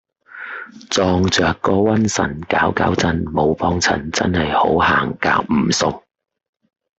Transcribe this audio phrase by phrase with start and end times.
[0.89, 6.01] 撞著個瘟神攪攪震冇幫襯真喺好行夾唔送